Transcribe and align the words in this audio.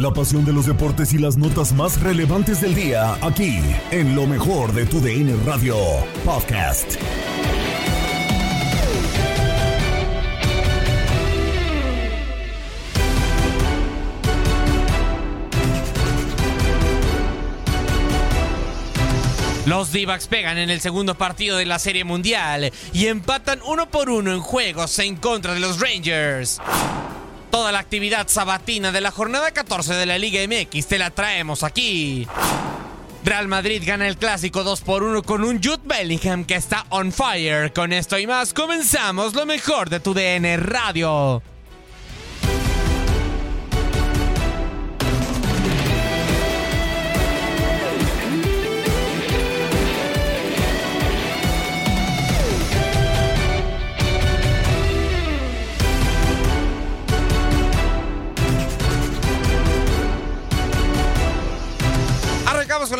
La 0.00 0.10
pasión 0.10 0.46
de 0.46 0.54
los 0.54 0.64
deportes 0.64 1.12
y 1.12 1.18
las 1.18 1.36
notas 1.36 1.74
más 1.74 2.00
relevantes 2.00 2.62
del 2.62 2.74
día, 2.74 3.18
aquí, 3.20 3.58
en 3.90 4.16
lo 4.16 4.26
mejor 4.26 4.72
de 4.72 4.86
tu 4.86 4.98
DN 4.98 5.36
Radio 5.44 5.76
Podcast. 6.24 6.94
Los 19.66 19.92
d 19.92 20.06
pegan 20.30 20.56
en 20.56 20.70
el 20.70 20.80
segundo 20.80 21.14
partido 21.14 21.58
de 21.58 21.66
la 21.66 21.78
Serie 21.78 22.04
Mundial 22.04 22.72
y 22.94 23.08
empatan 23.08 23.60
uno 23.66 23.90
por 23.90 24.08
uno 24.08 24.32
en 24.32 24.40
juegos 24.40 24.98
en 24.98 25.16
contra 25.16 25.52
de 25.52 25.60
los 25.60 25.78
Rangers. 25.78 26.58
Toda 27.60 27.72
la 27.72 27.80
actividad 27.80 28.26
sabatina 28.26 28.90
de 28.90 29.02
la 29.02 29.10
jornada 29.10 29.50
14 29.50 29.92
de 29.92 30.06
la 30.06 30.16
Liga 30.16 30.40
MX 30.48 30.86
te 30.86 30.96
la 30.96 31.10
traemos 31.10 31.62
aquí. 31.62 32.26
Real 33.22 33.48
Madrid 33.48 33.82
gana 33.84 34.08
el 34.08 34.16
clásico 34.16 34.64
2 34.64 34.80
por 34.80 35.02
1 35.02 35.22
con 35.22 35.44
un 35.44 35.62
Jude 35.62 35.82
Bellingham 35.84 36.46
que 36.46 36.54
está 36.54 36.86
on 36.88 37.12
fire. 37.12 37.70
Con 37.74 37.92
esto 37.92 38.18
y 38.18 38.26
más 38.26 38.54
comenzamos 38.54 39.34
lo 39.34 39.44
mejor 39.44 39.90
de 39.90 40.00
tu 40.00 40.14
DN 40.14 40.56
Radio. 40.56 41.42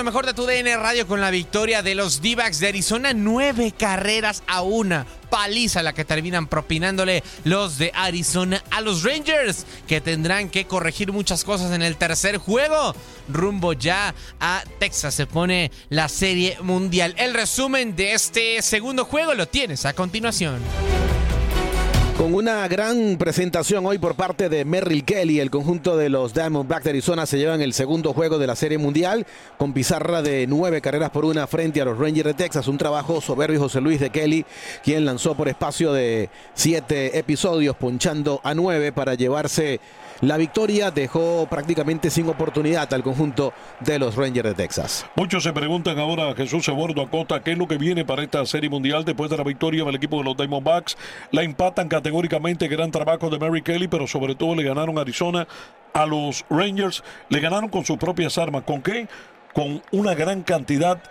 Lo 0.00 0.04
mejor 0.04 0.24
de 0.24 0.32
tu 0.32 0.46
DN 0.46 0.74
Radio 0.78 1.06
con 1.06 1.20
la 1.20 1.30
victoria 1.30 1.82
de 1.82 1.94
los 1.94 2.22
d 2.22 2.34
de 2.34 2.68
Arizona. 2.68 3.12
Nueve 3.12 3.74
carreras 3.76 4.42
a 4.46 4.62
una. 4.62 5.04
Paliza 5.28 5.82
la 5.82 5.92
que 5.92 6.06
terminan 6.06 6.46
propinándole 6.46 7.22
los 7.44 7.76
de 7.76 7.92
Arizona 7.94 8.64
a 8.70 8.80
los 8.80 9.02
Rangers, 9.02 9.66
que 9.86 10.00
tendrán 10.00 10.48
que 10.48 10.64
corregir 10.64 11.12
muchas 11.12 11.44
cosas 11.44 11.72
en 11.72 11.82
el 11.82 11.98
tercer 11.98 12.38
juego. 12.38 12.94
Rumbo 13.28 13.74
ya 13.74 14.14
a 14.40 14.64
Texas 14.78 15.14
se 15.14 15.26
pone 15.26 15.70
la 15.90 16.08
serie 16.08 16.56
mundial. 16.62 17.14
El 17.18 17.34
resumen 17.34 17.94
de 17.94 18.14
este 18.14 18.62
segundo 18.62 19.04
juego 19.04 19.34
lo 19.34 19.48
tienes 19.48 19.84
a 19.84 19.92
continuación. 19.92 20.62
Con 22.20 22.34
una 22.34 22.68
gran 22.68 23.16
presentación 23.16 23.86
hoy 23.86 23.96
por 23.96 24.14
parte 24.14 24.50
de 24.50 24.66
Merrill 24.66 25.06
Kelly, 25.06 25.40
el 25.40 25.50
conjunto 25.50 25.96
de 25.96 26.10
los 26.10 26.34
Diamondbacks 26.34 26.84
de 26.84 26.90
Arizona 26.90 27.24
se 27.24 27.38
llevan 27.38 27.62
el 27.62 27.72
segundo 27.72 28.12
juego 28.12 28.38
de 28.38 28.46
la 28.46 28.56
Serie 28.56 28.76
Mundial 28.76 29.26
con 29.56 29.72
pizarra 29.72 30.20
de 30.20 30.46
nueve 30.46 30.82
carreras 30.82 31.08
por 31.08 31.24
una 31.24 31.46
frente 31.46 31.80
a 31.80 31.86
los 31.86 31.96
Rangers 31.96 32.26
de 32.26 32.34
Texas. 32.34 32.68
Un 32.68 32.76
trabajo 32.76 33.22
soberbio 33.22 33.58
José 33.58 33.80
Luis 33.80 34.00
de 34.00 34.10
Kelly, 34.10 34.44
quien 34.84 35.06
lanzó 35.06 35.34
por 35.34 35.48
espacio 35.48 35.94
de 35.94 36.28
siete 36.52 37.18
episodios, 37.18 37.74
ponchando 37.76 38.42
a 38.44 38.52
nueve 38.52 38.92
para 38.92 39.14
llevarse 39.14 39.80
la 40.20 40.36
victoria 40.36 40.90
dejó 40.90 41.46
prácticamente 41.48 42.10
sin 42.10 42.28
oportunidad 42.28 42.92
al 42.92 43.02
conjunto 43.02 43.52
de 43.80 43.98
los 43.98 44.16
Rangers 44.16 44.50
de 44.50 44.54
Texas. 44.54 45.06
Muchos 45.16 45.42
se 45.42 45.52
preguntan 45.52 45.98
ahora, 45.98 46.34
Jesús 46.34 46.68
Ebordo 46.68 47.02
Acosta, 47.02 47.42
qué 47.42 47.52
es 47.52 47.58
lo 47.58 47.66
que 47.66 47.78
viene 47.78 48.04
para 48.04 48.22
esta 48.22 48.44
serie 48.44 48.68
mundial 48.68 49.04
después 49.04 49.30
de 49.30 49.36
la 49.36 49.44
victoria 49.44 49.84
del 49.84 49.94
equipo 49.94 50.18
de 50.18 50.24
los 50.24 50.36
Diamondbacks. 50.36 50.96
La 51.32 51.42
empatan 51.42 51.88
categóricamente, 51.88 52.68
gran 52.68 52.90
trabajo 52.90 53.30
de 53.30 53.38
Mary 53.38 53.62
Kelly, 53.62 53.88
pero 53.88 54.06
sobre 54.06 54.34
todo 54.34 54.54
le 54.54 54.62
ganaron 54.62 54.98
Arizona 54.98 55.46
a 55.92 56.06
los 56.06 56.44
Rangers. 56.50 57.02
Le 57.28 57.40
ganaron 57.40 57.70
con 57.70 57.84
sus 57.84 57.96
propias 57.96 58.36
armas. 58.36 58.64
¿Con 58.64 58.82
qué? 58.82 59.08
Con 59.54 59.82
una 59.90 60.14
gran 60.14 60.42
cantidad 60.42 61.02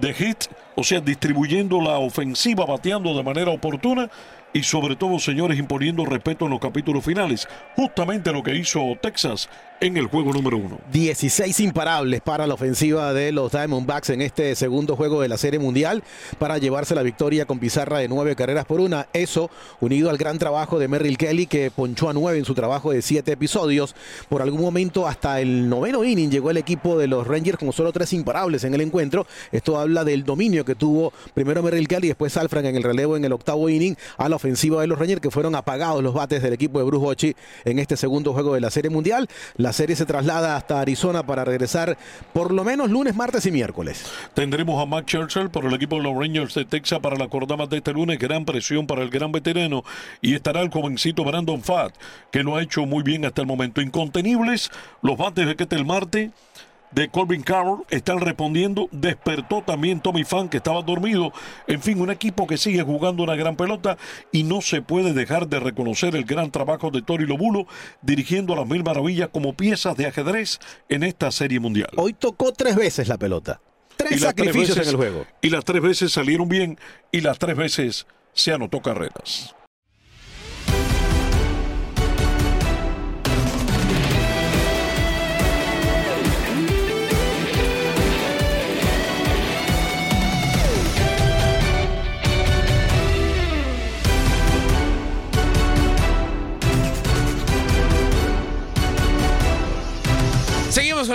de 0.00 0.10
hits, 0.10 0.50
o 0.74 0.82
sea, 0.82 1.00
distribuyendo 1.00 1.80
la 1.80 1.98
ofensiva, 1.98 2.66
bateando 2.66 3.14
de 3.14 3.22
manera 3.22 3.50
oportuna 3.50 4.10
y 4.56 4.62
sobre 4.62 4.96
todo, 4.96 5.18
señores, 5.18 5.58
imponiendo 5.58 6.06
respeto 6.06 6.46
en 6.46 6.52
los 6.52 6.60
capítulos 6.60 7.04
finales. 7.04 7.46
Justamente 7.76 8.32
lo 8.32 8.42
que 8.42 8.56
hizo 8.56 8.96
Texas 9.02 9.50
en 9.80 9.98
el 9.98 10.06
juego 10.06 10.32
número 10.32 10.56
uno. 10.56 10.78
16 10.92 11.60
imparables 11.60 12.22
para 12.22 12.46
la 12.46 12.54
ofensiva 12.54 13.12
de 13.12 13.32
los 13.32 13.52
Diamondbacks 13.52 14.08
en 14.08 14.22
este 14.22 14.54
segundo 14.54 14.96
juego 14.96 15.20
de 15.20 15.28
la 15.28 15.36
Serie 15.36 15.60
Mundial 15.60 16.02
para 16.38 16.56
llevarse 16.56 16.94
la 16.94 17.02
victoria 17.02 17.44
con 17.44 17.58
pizarra 17.58 17.98
de 17.98 18.08
nueve 18.08 18.34
carreras 18.36 18.64
por 18.64 18.80
una. 18.80 19.06
Eso 19.12 19.50
unido 19.80 20.08
al 20.08 20.16
gran 20.16 20.38
trabajo 20.38 20.78
de 20.78 20.88
Merrill 20.88 21.18
Kelly 21.18 21.46
que 21.46 21.70
ponchó 21.70 22.08
a 22.08 22.14
nueve 22.14 22.38
en 22.38 22.46
su 22.46 22.54
trabajo 22.54 22.92
de 22.92 23.02
siete 23.02 23.32
episodios. 23.32 23.94
Por 24.30 24.40
algún 24.40 24.62
momento 24.62 25.06
hasta 25.06 25.40
el 25.40 25.68
noveno 25.68 26.02
inning 26.04 26.30
llegó 26.30 26.50
el 26.50 26.56
equipo 26.56 26.96
de 26.96 27.08
los 27.08 27.26
Rangers 27.26 27.58
con 27.58 27.72
solo 27.74 27.92
tres 27.92 28.14
imparables 28.14 28.64
en 28.64 28.72
el 28.72 28.80
encuentro. 28.80 29.26
Esto 29.52 29.78
habla 29.78 30.04
del 30.04 30.24
dominio 30.24 30.64
que 30.64 30.74
tuvo 30.74 31.12
primero 31.34 31.62
Merrill 31.62 31.88
Kelly 31.88 32.06
y 32.06 32.08
después 32.08 32.34
Alfred 32.38 32.64
en 32.64 32.76
el 32.76 32.82
relevo 32.82 33.16
en 33.16 33.26
el 33.26 33.32
octavo 33.32 33.68
inning 33.68 33.96
a 34.16 34.28
la 34.28 34.36
ofensiva 34.36 34.45
ofensiva 34.46 34.80
de 34.80 34.86
los 34.86 34.96
Rangers 34.96 35.20
que 35.20 35.32
fueron 35.32 35.56
apagados 35.56 36.04
los 36.04 36.14
bates 36.14 36.40
del 36.40 36.52
equipo 36.52 36.78
de 36.78 36.84
Bruce 36.84 37.04
Bochy 37.04 37.36
en 37.64 37.80
este 37.80 37.96
segundo 37.96 38.32
juego 38.32 38.54
de 38.54 38.60
la 38.60 38.70
Serie 38.70 38.90
Mundial. 38.90 39.28
La 39.56 39.72
serie 39.72 39.96
se 39.96 40.06
traslada 40.06 40.54
hasta 40.54 40.80
Arizona 40.80 41.26
para 41.26 41.44
regresar 41.44 41.98
por 42.32 42.52
lo 42.52 42.62
menos 42.62 42.88
lunes, 42.88 43.16
martes 43.16 43.44
y 43.46 43.50
miércoles. 43.50 44.04
Tendremos 44.34 44.80
a 44.80 44.86
Matt 44.86 45.06
Churchill 45.06 45.50
por 45.50 45.64
el 45.64 45.74
equipo 45.74 45.96
de 45.96 46.04
los 46.04 46.16
Rangers 46.16 46.54
de 46.54 46.64
Texas 46.64 47.00
para 47.00 47.16
la 47.16 47.26
cordama 47.26 47.66
de 47.66 47.78
este 47.78 47.92
lunes. 47.92 48.20
Gran 48.20 48.44
presión 48.44 48.86
para 48.86 49.02
el 49.02 49.10
gran 49.10 49.32
veterano. 49.32 49.82
Y 50.20 50.36
estará 50.36 50.60
el 50.60 50.70
jovencito 50.70 51.24
Brandon 51.24 51.60
Fatt, 51.60 51.94
que 52.30 52.44
lo 52.44 52.54
ha 52.54 52.62
hecho 52.62 52.86
muy 52.86 53.02
bien 53.02 53.24
hasta 53.24 53.40
el 53.40 53.48
momento. 53.48 53.80
Incontenibles 53.80 54.70
los 55.02 55.18
bates 55.18 55.44
de 55.44 55.56
Ketel 55.56 55.84
Marte 55.84 56.30
de 56.90 57.08
Colvin 57.08 57.42
Carroll 57.42 57.84
están 57.90 58.20
respondiendo. 58.20 58.88
Despertó 58.92 59.62
también 59.62 60.00
Tommy 60.00 60.24
Fan, 60.24 60.48
que 60.48 60.58
estaba 60.58 60.82
dormido. 60.82 61.32
En 61.66 61.80
fin, 61.80 62.00
un 62.00 62.10
equipo 62.10 62.46
que 62.46 62.56
sigue 62.56 62.82
jugando 62.82 63.22
una 63.22 63.36
gran 63.36 63.56
pelota 63.56 63.98
y 64.32 64.42
no 64.42 64.60
se 64.60 64.82
puede 64.82 65.12
dejar 65.12 65.48
de 65.48 65.60
reconocer 65.60 66.16
el 66.16 66.24
gran 66.24 66.50
trabajo 66.50 66.90
de 66.90 67.02
Tori 67.02 67.26
Lobulo 67.26 67.66
dirigiendo 68.02 68.52
a 68.52 68.56
las 68.56 68.66
Mil 68.66 68.84
Maravillas 68.84 69.30
como 69.32 69.54
piezas 69.54 69.96
de 69.96 70.06
ajedrez 70.06 70.58
en 70.88 71.02
esta 71.02 71.30
serie 71.30 71.60
mundial. 71.60 71.90
Hoy 71.96 72.12
tocó 72.12 72.52
tres 72.52 72.76
veces 72.76 73.08
la 73.08 73.18
pelota. 73.18 73.60
Tres 73.96 74.20
sacrificios 74.20 74.76
en 74.76 74.88
el 74.88 74.96
juego. 74.96 75.26
Y 75.40 75.50
las 75.50 75.64
tres 75.64 75.82
veces 75.82 76.12
salieron 76.12 76.48
bien 76.48 76.78
y 77.10 77.20
las 77.20 77.38
tres 77.38 77.56
veces 77.56 78.06
se 78.32 78.52
anotó 78.52 78.80
carreras. 78.82 79.54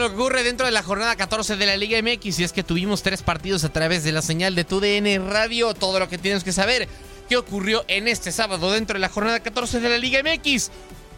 Lo 0.01 0.09
que 0.09 0.15
ocurre 0.15 0.44
dentro 0.44 0.65
de 0.65 0.71
la 0.71 0.81
jornada 0.81 1.15
14 1.15 1.56
de 1.57 1.65
la 1.65 1.77
Liga 1.77 2.01
MX 2.01 2.39
y 2.39 2.44
es 2.44 2.51
que 2.51 2.63
tuvimos 2.63 3.03
tres 3.03 3.21
partidos 3.21 3.63
a 3.63 3.71
través 3.71 4.03
de 4.03 4.12
la 4.12 4.24
señal 4.24 4.56
de 4.56 4.63
TUDN 4.63 5.30
Radio. 5.30 5.75
Todo 5.75 6.00
lo 6.00 6.09
que 6.09 6.18
tienes 6.18 6.44
que 6.44 6.51
saber 6.51 6.88
qué 7.30 7.38
ocurrió 7.38 7.86
en 7.88 8.07
este 8.07 8.31
sábado 8.31 8.71
dentro 8.71 8.95
de 8.95 9.00
la 9.00 9.09
jornada 9.09 9.39
14 9.42 9.80
de 9.80 9.89
la 9.89 9.98
Liga 10.00 10.21
MX 10.24 10.71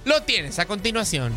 lo 0.03 0.21
tienes 0.23 0.59
a 0.59 0.65
continuación. 0.65 1.33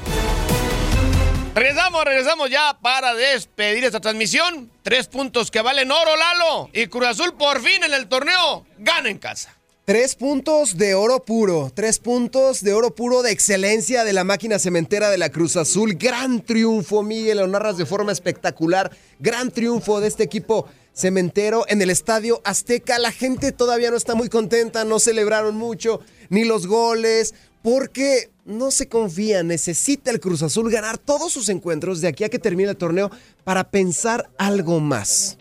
Regresamos, 1.55 2.05
regresamos 2.05 2.51
ya 2.51 2.77
para 2.83 3.15
despedir 3.15 3.85
esta 3.85 4.01
transmisión. 4.01 4.71
Tres 4.83 5.07
puntos 5.07 5.51
que 5.51 5.63
valen 5.63 5.91
oro, 5.91 6.17
Lalo. 6.17 6.69
Y 6.73 6.89
Cruz 6.89 7.07
Azul 7.07 7.35
por 7.35 7.63
fin 7.63 7.85
en 7.85 7.95
el 7.95 8.09
torneo 8.09 8.67
gana 8.79 9.09
en 9.09 9.19
casa. 9.19 9.56
Tres 9.87 10.17
puntos 10.17 10.79
de 10.79 10.97
oro 10.97 11.25
puro, 11.25 11.71
tres 11.73 12.01
puntos 12.01 12.61
de 12.61 12.73
oro 12.73 12.93
puro 12.93 13.23
de 13.23 13.31
excelencia 13.31 14.03
de 14.03 14.13
la 14.13 14.25
máquina 14.25 14.59
cementera 14.59 15.11
de 15.11 15.17
la 15.17 15.29
Cruz 15.29 15.57
Azul. 15.57 15.95
Gran 15.95 16.45
triunfo, 16.45 17.05
Miguel, 17.05 17.39
lo 17.39 17.47
narras 17.47 17.77
de 17.77 17.87
forma 17.87 18.11
espectacular. 18.11 18.91
Gran 19.21 19.53
triunfo 19.53 20.01
de 20.01 20.09
este 20.09 20.25
equipo 20.25 20.67
cementero 20.93 21.67
en 21.69 21.81
el 21.83 21.91
estadio 21.91 22.41
Azteca. 22.43 22.99
La 22.99 23.13
gente 23.13 23.53
todavía 23.53 23.93
no 23.93 23.97
está 23.97 24.17
muy 24.17 24.29
contenta, 24.29 24.85
no 24.85 24.99
celebraron 24.99 25.55
mucho, 25.55 26.01
ni 26.31 26.43
los 26.43 26.67
goles, 26.67 27.37
porque 27.63 28.31
no 28.45 28.73
se 28.73 28.89
confía. 28.89 29.45
Necesita 29.45 30.11
el 30.11 30.19
Cruz 30.19 30.43
Azul 30.43 30.69
ganar 30.69 30.99
todos 30.99 31.33
sus 31.33 31.49
encuentros 31.49 32.01
de 32.01 32.09
aquí 32.09 32.25
a 32.25 32.29
que 32.29 32.41
termine 32.41 32.71
el 32.71 32.77
torneo 32.77 33.13
para 33.45 33.71
pensar 33.71 34.31
algo 34.37 34.81
más. 34.81 35.37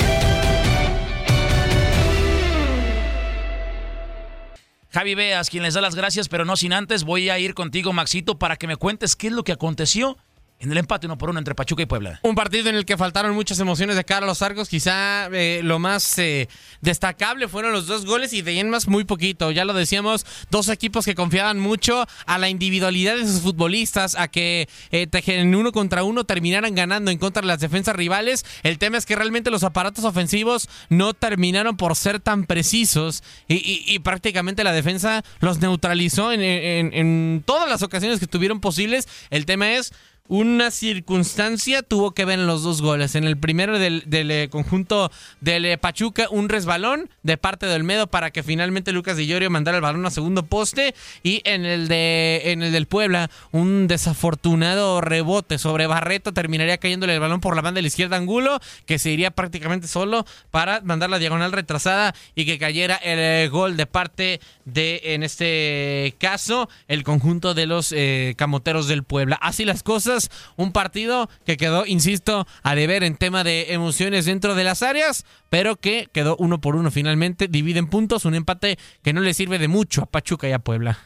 Javi 4.95 5.13
Veas, 5.13 5.49
quien 5.49 5.61
les 5.61 5.73
da 5.73 5.81
las 5.81 5.93
gracias, 5.93 6.29
pero 6.29 6.45
no 6.45 6.55
sin 6.55 6.71
antes, 6.71 7.03
voy 7.03 7.29
a 7.29 7.37
ir 7.37 7.53
contigo, 7.53 7.91
Maxito, 7.91 8.39
para 8.39 8.55
que 8.55 8.65
me 8.65 8.77
cuentes 8.77 9.17
qué 9.17 9.27
es 9.27 9.33
lo 9.33 9.43
que 9.43 9.51
aconteció 9.51 10.15
en 10.59 10.71
el 10.71 10.77
empate 10.77 11.05
uno 11.05 11.17
por 11.17 11.29
uno 11.29 11.39
entre 11.39 11.53
Pachuca 11.53 11.83
y 11.83 11.85
Puebla. 11.85 12.19
Un 12.23 12.35
partido 12.35 12.69
en 12.69 12.75
el 12.75 12.85
que 12.85 12.97
faltaron 12.97 13.35
muchas 13.35 13.59
emociones 13.59 13.95
de 13.95 14.05
Carlos 14.05 14.41
Argos. 14.41 14.69
Quizá 14.69 15.27
eh, 15.27 15.61
lo 15.63 15.79
más 15.79 16.17
eh, 16.17 16.47
destacable 16.81 17.47
fueron 17.47 17.73
los 17.73 17.87
dos 17.87 18.05
goles 18.05 18.31
y 18.33 18.41
de 18.41 18.59
en 18.59 18.69
más 18.69 18.87
muy 18.87 19.03
poquito. 19.03 19.51
Ya 19.51 19.65
lo 19.65 19.73
decíamos, 19.73 20.25
dos 20.49 20.69
equipos 20.69 21.03
que 21.03 21.13
confiaban 21.13 21.59
mucho 21.59 22.05
a 22.25 22.37
la 22.37 22.47
individualidad 22.47 23.17
de 23.17 23.25
sus 23.25 23.41
futbolistas, 23.41 24.15
a 24.15 24.29
que 24.29 24.69
eh, 24.91 25.07
en 25.11 25.55
uno 25.55 25.71
contra 25.71 26.03
uno 26.03 26.23
terminaran 26.23 26.73
ganando 26.73 27.11
en 27.11 27.17
contra 27.17 27.41
de 27.41 27.47
las 27.47 27.59
defensas 27.59 27.95
rivales. 27.95 28.45
El 28.63 28.77
tema 28.77 28.97
es 28.97 29.05
que 29.05 29.15
realmente 29.15 29.51
los 29.51 29.63
aparatos 29.63 30.05
ofensivos 30.05 30.69
no 30.89 31.13
terminaron 31.13 31.75
por 31.75 31.95
ser 31.95 32.19
tan 32.21 32.45
precisos 32.45 33.23
y, 33.47 33.83
y, 33.85 33.99
prácticamente 33.99 34.63
la 34.63 34.71
defensa 34.71 35.23
los 35.39 35.59
neutralizó 35.59 36.31
en, 36.31 36.41
en 36.41 37.43
todas 37.45 37.69
las 37.69 37.81
ocasiones 37.81 38.19
que 38.19 38.27
tuvieron 38.27 38.61
posibles. 38.61 39.07
El 39.29 39.45
tema 39.45 39.73
es 39.73 39.93
una 40.27 40.71
circunstancia 40.71 41.83
tuvo 41.83 42.11
que 42.11 42.25
ver 42.25 42.39
en 42.39 42.47
los 42.47 42.63
dos 42.63 42.81
goles. 42.81 43.15
En 43.15 43.25
el 43.25 43.37
primero 43.37 43.77
del, 43.77 44.03
eh, 44.11 44.47
conjunto 44.49 45.11
del 45.41 45.65
eh, 45.65 45.77
Pachuca, 45.77 46.27
un 46.31 46.49
resbalón 46.49 47.09
de 47.23 47.37
parte 47.37 47.67
del 47.67 47.83
Medo 47.83 48.07
para 48.07 48.31
que 48.31 48.41
finalmente 48.41 48.91
Lucas 48.91 49.17
Di 49.17 49.27
Llorio 49.27 49.49
mandara 49.49 49.77
el 49.77 49.83
balón 49.83 50.05
a 50.05 50.11
segundo 50.11 50.43
poste. 50.43 50.95
Y 51.21 51.41
en 51.45 51.65
el, 51.65 51.87
de, 51.87 52.41
en 52.45 52.63
el 52.63 52.71
del 52.71 52.87
Puebla, 52.87 53.29
un 53.51 53.87
desafortunado 53.87 54.99
rebote 55.01 55.57
sobre 55.57 55.85
Barreto. 55.85 56.33
Terminaría 56.33 56.77
cayéndole 56.77 57.13
el 57.13 57.19
balón 57.19 57.39
por 57.39 57.55
la 57.55 57.61
banda 57.61 57.77
de 57.77 57.83
la 57.83 57.87
izquierda 57.87 58.17
Angulo, 58.17 58.59
que 58.87 58.97
se 58.97 59.11
iría 59.11 59.31
prácticamente 59.31 59.87
solo 59.87 60.25
para 60.49 60.81
mandar 60.81 61.09
la 61.09 61.19
diagonal 61.19 61.51
retrasada 61.51 62.15
y 62.33 62.45
que 62.45 62.57
cayera 62.57 62.95
el 62.95 63.19
eh, 63.19 63.47
gol 63.49 63.77
de 63.77 63.85
parte 63.85 64.39
de, 64.65 65.01
en 65.03 65.21
este 65.21 66.15
caso, 66.17 66.67
el 66.87 67.03
conjunto 67.03 67.53
de 67.53 67.67
los 67.67 67.93
camoteros 68.35 68.87
del 68.87 69.03
Puebla. 69.03 69.37
Así 69.41 69.65
las 69.65 69.83
cosas 69.83 70.14
un 70.55 70.71
partido 70.71 71.29
que 71.45 71.57
quedó, 71.57 71.85
insisto, 71.85 72.47
a 72.63 72.75
deber 72.75 73.03
en 73.03 73.17
tema 73.17 73.43
de 73.43 73.73
emociones 73.73 74.25
dentro 74.25 74.55
de 74.55 74.63
las 74.63 74.83
áreas, 74.83 75.25
pero 75.49 75.75
que 75.75 76.07
quedó 76.11 76.35
uno 76.37 76.59
por 76.61 76.75
uno 76.75 76.91
finalmente. 76.91 77.47
Dividen 77.47 77.87
puntos, 77.87 78.25
un 78.25 78.35
empate 78.35 78.77
que 79.03 79.13
no 79.13 79.21
le 79.21 79.33
sirve 79.33 79.59
de 79.59 79.67
mucho 79.67 80.03
a 80.03 80.05
Pachuca 80.07 80.47
y 80.47 80.51
a 80.51 80.59
Puebla. 80.59 80.99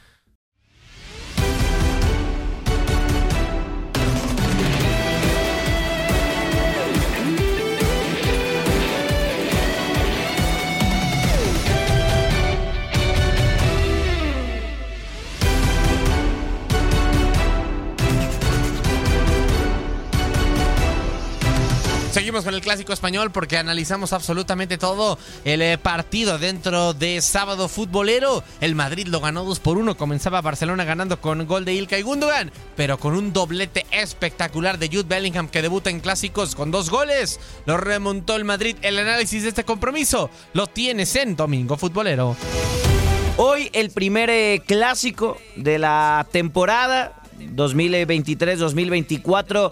Seguimos 22.30 22.46
con 22.46 22.54
el 22.54 22.62
clásico 22.62 22.94
español 22.94 23.32
porque 23.32 23.58
analizamos 23.58 24.14
absolutamente 24.14 24.78
todo 24.78 25.18
el 25.46 25.64
eh, 25.64 25.80
partido 25.80 26.38
dentro 26.38 26.94
de 26.94 27.24
sábado 27.24 27.68
futbolero. 27.68 28.44
El 28.62 28.76
Madrid 28.76 29.08
lo 29.08 29.20
ganó 29.20 29.44
2 29.46 29.60
por 29.60 29.80
1. 29.80 29.98
Comenzaba 29.98 30.40
Barcelona 30.40 30.84
ganando 30.84 31.20
con 31.20 31.48
gol 31.48 31.66
de 31.66 31.74
Ilkay 31.74 32.04
Gundogan, 32.04 32.52
pero 32.76 33.00
con 33.00 33.16
un 33.16 33.34
doblete 33.34 33.88
espectacular 33.90 34.78
de 34.78 34.90
Jude 34.90 35.08
Bellingham 35.08 35.48
que 35.48 35.64
debuta 35.64 35.90
en 35.90 36.02
clásicos 36.02 36.54
con 36.54 36.70
dos 36.70 36.92
goles. 36.92 37.40
Lo 37.66 37.78
remontó 37.78 38.36
el 38.36 38.46
Madrid. 38.46 38.76
El 38.84 39.00
análisis 39.00 39.42
de 39.42 39.50
este 39.50 39.64
compromiso 39.64 40.30
lo 40.54 40.68
tienes 40.68 41.16
en 41.16 41.36
Domingo 41.36 41.78
Futbolero. 41.78 42.38
Hoy 43.38 43.72
el 43.74 43.90
primer 43.90 44.30
eh, 44.30 44.62
clásico 44.68 45.40
de 45.56 45.80
la 45.80 46.28
temporada 46.32 47.20
2023-2024 47.40 49.72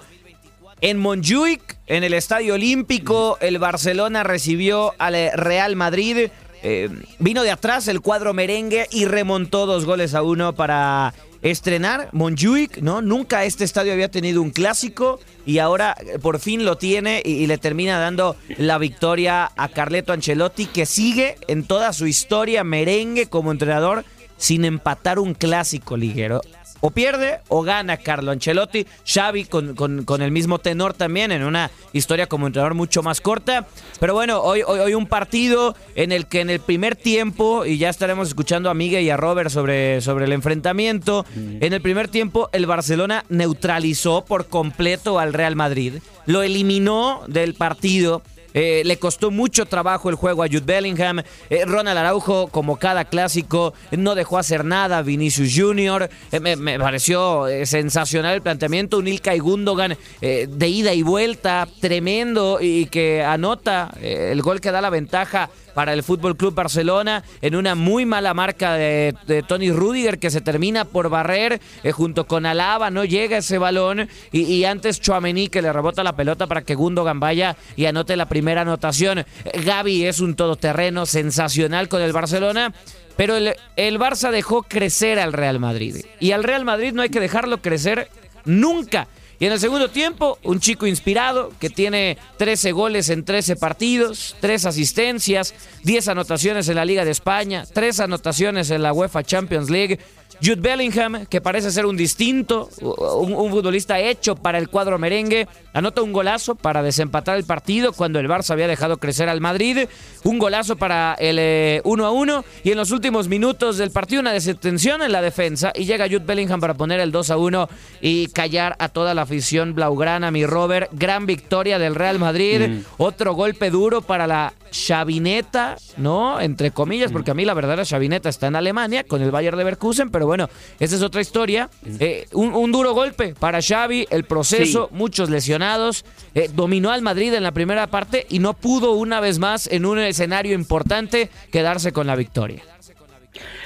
en 0.81 0.99
Montjuic, 0.99 1.77
en 1.87 2.03
el 2.03 2.13
Estadio 2.13 2.53
Olímpico, 2.53 3.37
el 3.41 3.57
Barcelona 3.57 4.23
recibió 4.23 4.93
al 4.99 5.15
Real 5.33 5.75
Madrid. 5.75 6.29
Eh, 6.63 6.89
vino 7.19 7.43
de 7.43 7.51
atrás 7.51 7.87
el 7.87 8.01
cuadro 8.01 8.33
merengue 8.33 8.87
y 8.91 9.05
remontó 9.05 9.65
dos 9.65 9.85
goles 9.85 10.13
a 10.13 10.23
uno 10.23 10.53
para 10.53 11.13
estrenar 11.41 12.09
Montjuic, 12.13 12.79
¿no? 12.79 13.01
Nunca 13.01 13.45
este 13.45 13.63
estadio 13.63 13.93
había 13.93 14.09
tenido 14.09 14.41
un 14.41 14.49
clásico 14.49 15.19
y 15.45 15.59
ahora 15.59 15.95
eh, 15.99 16.19
por 16.19 16.39
fin 16.39 16.65
lo 16.65 16.77
tiene 16.77 17.21
y, 17.23 17.33
y, 17.33 17.47
le 17.47 17.57
termina 17.57 17.99
dando 17.99 18.35
la 18.57 18.79
victoria 18.79 19.51
a 19.55 19.69
Carleto 19.69 20.13
Ancelotti 20.13 20.65
que 20.65 20.85
sigue 20.85 21.35
en 21.47 21.63
toda 21.63 21.93
su 21.93 22.07
historia 22.07 22.63
merengue 22.63 23.27
como 23.27 23.51
entrenador 23.51 24.03
sin 24.37 24.65
empatar 24.65 25.19
un 25.19 25.35
clásico 25.35 25.95
liguero 25.95 26.41
o 26.81 26.91
pierde 26.91 27.39
o 27.47 27.61
gana 27.61 27.97
Carlo 27.97 28.31
Ancelotti. 28.31 28.85
Xavi 29.05 29.45
con, 29.45 29.75
con, 29.75 30.21
el 30.21 30.31
mismo 30.31 30.59
tenor 30.59 30.93
también 30.93 31.31
en 31.31 31.43
una 31.43 31.71
historia 31.93 32.27
como 32.27 32.47
entrenador 32.47 32.73
mucho 32.73 33.03
más 33.03 33.21
corta. 33.21 33.67
Pero 33.99 34.13
bueno, 34.13 34.41
hoy, 34.41 34.61
hoy, 34.65 34.79
hoy, 34.79 34.93
un 34.93 35.07
partido 35.07 35.75
en 35.95 36.11
el 36.11 36.27
que 36.27 36.41
en 36.41 36.49
el 36.49 36.59
primer 36.59 36.95
tiempo, 36.95 37.65
y 37.65 37.77
ya 37.77 37.89
estaremos 37.89 38.27
escuchando 38.27 38.69
a 38.69 38.73
Miguel 38.73 39.03
y 39.03 39.09
a 39.09 39.17
Robert 39.17 39.49
sobre, 39.49 40.01
sobre 40.01 40.25
el 40.25 40.31
enfrentamiento, 40.31 41.25
en 41.35 41.73
el 41.73 41.81
primer 41.81 42.07
tiempo 42.07 42.49
el 42.51 42.65
Barcelona 42.65 43.25
neutralizó 43.29 44.25
por 44.25 44.47
completo 44.47 45.19
al 45.19 45.33
Real 45.33 45.55
Madrid. 45.55 45.95
Lo 46.25 46.43
eliminó 46.43 47.23
del 47.27 47.53
partido 47.53 48.21
Eh, 48.53 48.83
le 48.85 48.97
costó 48.97 49.31
mucho 49.31 49.65
trabajo 49.65 50.09
el 50.09 50.15
juego 50.15 50.43
a 50.43 50.47
Jude 50.47 50.61
Bellingham. 50.61 51.21
Eh, 51.49 51.65
Ronald 51.65 51.97
Araujo, 51.97 52.47
como 52.47 52.77
cada 52.77 53.05
clásico, 53.05 53.73
no 53.91 54.15
dejó 54.15 54.37
hacer 54.37 54.65
nada. 54.65 55.01
Vinicius 55.01 55.53
Jr. 55.55 56.09
Eh, 56.31 56.39
me, 56.39 56.79
pareció 56.79 57.45
sensacional 57.65 58.35
el 58.35 58.41
planteamiento. 58.41 58.97
Un 58.97 59.07
Ilkay 59.07 59.39
Gundogan 59.39 59.97
de 60.21 60.67
ida 60.67 60.93
y 60.93 61.01
vuelta, 61.01 61.67
tremendo, 61.79 62.59
y 62.61 62.85
que 62.87 63.23
anota 63.23 63.93
el 64.01 64.41
gol 64.41 64.61
que 64.61 64.71
da 64.71 64.81
la 64.81 64.89
ventaja 64.89 65.49
para 65.77 65.93
el 65.93 66.01
Fútbol 66.01 66.35
Club 66.35 66.55
Barcelona 66.55 67.23
en 67.39 67.55
una 67.55 67.75
muy 67.75 68.03
mala 68.03 68.33
marca 68.33 68.73
de, 68.73 69.13
Tony 69.47 69.69
Rudiger 69.69 70.17
que 70.17 70.31
se 70.31 70.41
termina 70.41 70.85
por 70.85 71.07
barrer 71.07 71.61
eh, 71.83 71.91
junto 71.91 72.25
con 72.25 72.47
Alaba, 72.47 72.89
no 72.89 73.05
llega 73.05 73.37
ese 73.37 73.59
balón 73.59 74.09
y, 74.31 74.63
antes 74.63 74.99
Chouameni 74.99 75.49
que 75.49 75.61
le 75.61 75.71
rebota 75.71 76.03
la 76.03 76.15
pelota 76.15 76.47
para 76.47 76.63
que 76.63 76.73
Gundogan 76.73 77.19
vaya 77.19 77.57
y 77.75 77.85
anote 77.85 78.15
la 78.15 78.27
primera 78.27 78.61
anotación. 78.61 79.23
Gaby 79.65 80.05
es 80.05 80.19
un 80.19 80.35
todoterreno 80.35 81.05
sensacional 81.05 81.89
con 81.89 82.01
el 82.01 82.11
Barcelona. 82.11 82.73
Pero 83.15 83.35
el, 83.35 83.55
el 83.75 83.99
Barça 83.99 84.31
dejó 84.31 84.63
crecer 84.63 85.19
al 85.19 85.33
Real 85.33 85.59
Madrid. 85.59 85.97
Y 86.19 86.31
al 86.31 86.43
Real 86.43 86.65
Madrid 86.65 86.93
no 86.93 87.03
hay 87.03 87.09
que 87.09 87.19
dejarlo 87.19 87.61
crecer 87.61 88.09
nunca. 88.45 89.07
Y 89.39 89.45
en 89.45 89.51
el 89.51 89.59
segundo 89.59 89.89
tiempo, 89.89 90.39
un 90.43 90.59
chico 90.59 90.87
inspirado 90.87 91.51
que 91.59 91.69
tiene 91.69 92.17
13 92.37 92.71
goles 92.71 93.09
en 93.09 93.23
13 93.23 93.55
partidos, 93.55 94.35
3 94.39 94.65
asistencias, 94.65 95.53
10 95.83 96.07
anotaciones 96.07 96.67
en 96.69 96.75
la 96.75 96.85
Liga 96.85 97.05
de 97.05 97.11
España, 97.11 97.65
3 97.71 97.99
anotaciones 97.99 98.71
en 98.71 98.81
la 98.81 98.93
UEFA 98.93 99.23
Champions 99.23 99.69
League. 99.69 99.99
Jude 100.43 100.61
Bellingham, 100.61 101.25
que 101.25 101.41
parece 101.41 101.71
ser 101.71 101.85
un 101.85 101.97
distinto, 101.97 102.69
un, 102.81 103.33
un 103.33 103.49
futbolista 103.51 103.99
hecho 103.99 104.35
para 104.35 104.57
el 104.57 104.69
cuadro 104.69 104.97
merengue, 104.99 105.47
anota 105.73 106.01
un 106.01 106.13
golazo 106.13 106.55
para 106.55 106.83
desempatar 106.83 107.37
el 107.37 107.43
partido 107.43 107.93
cuando 107.93 108.19
el 108.19 108.27
Barça 108.27 108.51
había 108.51 108.67
dejado 108.67 108.97
crecer 108.97 109.29
al 109.29 109.41
Madrid, 109.41 109.87
un 110.23 110.39
golazo 110.39 110.75
para 110.75 111.15
el 111.19 111.37
eh, 111.39 111.81
1 111.83 112.05
a 112.05 112.11
1 112.11 112.45
y 112.63 112.71
en 112.71 112.77
los 112.77 112.91
últimos 112.91 113.27
minutos 113.27 113.77
del 113.77 113.91
partido 113.91 114.21
una 114.21 114.31
desatención 114.33 115.01
en 115.01 115.11
la 115.11 115.21
defensa 115.21 115.71
y 115.75 115.85
llega 115.85 116.05
Jude 116.05 116.19
Bellingham 116.25 116.59
para 116.59 116.73
poner 116.75 116.99
el 116.99 117.11
2 117.11 117.31
a 117.31 117.37
1 117.37 117.69
y 118.01 118.27
callar 118.27 118.75
a 118.79 118.89
toda 118.89 119.13
la 119.13 119.23
afición 119.23 119.73
blaugrana, 119.73 120.31
mi 120.31 120.45
Robert, 120.45 120.89
gran 120.93 121.25
victoria 121.25 121.79
del 121.79 121.95
Real 121.95 122.19
Madrid, 122.19 122.37
Mm. 122.67 122.83
otro 122.97 123.33
golpe 123.33 123.69
duro 123.69 124.01
para 124.01 124.27
la 124.27 124.53
chavineta, 124.71 125.77
¿no? 125.97 126.39
Entre 126.41 126.71
comillas, 126.71 127.11
porque 127.11 127.31
a 127.31 127.33
mí 127.33 127.45
la 127.45 127.53
verdadera 127.53 127.85
chavineta 127.85 128.29
está 128.29 128.47
en 128.47 128.55
Alemania 128.55 129.03
con 129.03 129.21
el 129.21 129.31
Bayern 129.31 129.57
Leverkusen, 129.57 130.09
pero 130.09 130.26
bueno, 130.27 130.49
esa 130.79 130.95
es 130.95 131.01
otra 131.01 131.21
historia. 131.21 131.69
Eh, 131.99 132.27
un, 132.33 132.53
un 132.53 132.71
duro 132.71 132.93
golpe 132.93 133.33
para 133.33 133.61
Xavi, 133.61 134.07
el 134.09 134.23
proceso, 134.25 134.89
muchos 134.91 135.29
lesionados, 135.29 136.05
eh, 136.35 136.49
dominó 136.53 136.91
al 136.91 137.01
Madrid 137.01 137.33
en 137.33 137.43
la 137.43 137.51
primera 137.51 137.87
parte 137.87 138.25
y 138.29 138.39
no 138.39 138.53
pudo 138.53 138.91
una 138.93 139.19
vez 139.19 139.39
más 139.39 139.67
en 139.67 139.85
un 139.85 139.99
escenario 139.99 140.53
importante 140.53 141.29
quedarse 141.51 141.91
con 141.91 142.05
la 142.07 142.15
victoria. 142.15 142.63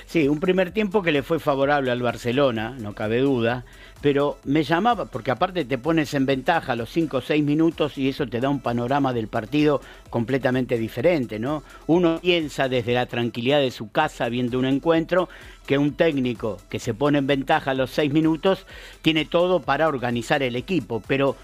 Sí, 0.06 0.28
un 0.28 0.40
primer 0.40 0.72
tiempo 0.72 1.02
que 1.02 1.12
le 1.12 1.24
fue 1.24 1.40
favorable 1.40 1.90
al 1.90 2.02
Barcelona, 2.02 2.76
no 2.78 2.94
cabe 2.94 3.20
duda, 3.20 3.66
pero 4.02 4.40
me 4.46 4.64
llamaba, 4.64 5.06
porque 5.06 5.32
aparte 5.32 5.64
te 5.64 5.78
pones 5.78 6.14
en 6.14 6.26
ventaja 6.26 6.76
los 6.76 6.90
5 6.90 7.18
o 7.18 7.22
6 7.22 7.44
minutos 7.44 7.98
y 7.98 8.10
eso 8.10 8.28
te 8.28 8.40
da 8.40 8.50
un 8.50 8.60
panorama 8.60 9.14
del 9.14 9.28
partido 9.28 9.82
completamente 10.10 10.78
diferente, 10.78 11.38
¿no? 11.40 11.64
Uno 11.88 12.20
piensa 12.20 12.68
desde 12.68 12.94
la 12.94 13.06
tranquilidad 13.06 13.60
de 13.60 13.72
su 13.72 13.92
casa 13.92 14.28
viendo 14.30 14.58
un 14.58 14.66
encuentro 14.66 15.30
que 15.68 15.78
un 15.78 15.94
técnico 15.94 16.58
que 16.70 16.80
se 16.80 16.94
pone 16.94 17.20
en 17.20 17.28
ventaja 17.28 17.72
a 17.72 17.76
los 17.76 17.92
6 17.92 18.12
minutos 18.12 18.66
tiene 19.02 19.26
todo 19.26 19.62
para 19.62 19.88
organizar 19.88 20.42
el 20.42 20.56
equipo, 20.56 21.04
pero 21.08 21.36